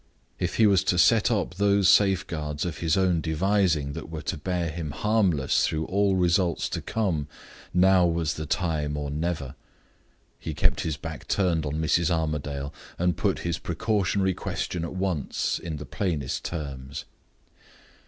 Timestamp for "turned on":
11.27-11.75